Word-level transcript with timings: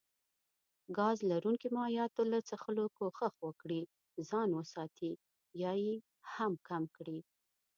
ګاز 0.97 1.17
لرونکو 1.31 1.67
مايعاتو 1.77 2.21
له 2.31 2.39
څښلو 2.47 2.85
کوښښ 2.97 3.35
وکړي 3.47 3.81
ځان 4.29 4.49
وساتي 4.59 5.11
يا 5.63 5.73
يي 5.83 5.95
هم 6.33 6.53
کم 6.67 6.83
کړي 6.95 7.19